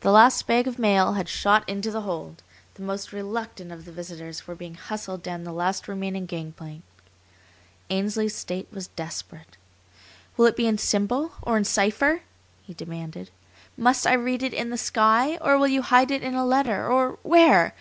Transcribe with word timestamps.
The 0.00 0.10
last 0.10 0.48
bag 0.48 0.66
of 0.66 0.80
mail 0.80 1.12
had 1.12 1.28
shot 1.28 1.62
into 1.68 1.92
the 1.92 2.00
hold, 2.00 2.42
the 2.74 2.82
most 2.82 3.12
reluctant 3.12 3.70
of 3.70 3.84
the 3.84 3.92
visitors 3.92 4.48
were 4.48 4.56
being 4.56 4.74
hustled 4.74 5.22
down 5.22 5.44
the 5.44 5.52
last 5.52 5.86
remaining 5.86 6.26
gangplank. 6.26 6.82
Ainsley's 7.88 8.34
state 8.34 8.66
was 8.72 8.88
desperate. 8.88 9.56
"Will 10.36 10.46
it 10.46 10.56
be 10.56 10.66
in 10.66 10.76
symbol, 10.76 11.34
or 11.40 11.56
in 11.56 11.62
cipher?" 11.62 12.22
he 12.64 12.74
demanded. 12.74 13.30
"Must 13.76 14.08
I 14.08 14.14
read 14.14 14.42
it 14.42 14.52
in 14.52 14.70
the 14.70 14.76
sky, 14.76 15.36
or 15.40 15.56
will 15.56 15.68
you 15.68 15.82
hide 15.82 16.10
it 16.10 16.24
in 16.24 16.34
a 16.34 16.44
letter, 16.44 16.88
or 16.90 17.20
where? 17.22 17.74